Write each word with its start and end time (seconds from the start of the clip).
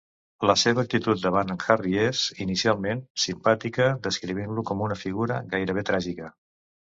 La 0.51 0.53
seva 0.59 0.79
actitud 0.83 1.19
davant 1.25 1.51
en 1.55 1.59
Harry 1.73 1.91
és, 2.03 2.21
inicialment, 2.45 3.03
simpàtica, 3.25 3.91
descrivint-lo 4.09 4.65
com 4.71 4.83
una 4.87 4.99
figura 5.03 5.39
gairebé 5.53 5.87
tràgica. 5.93 6.33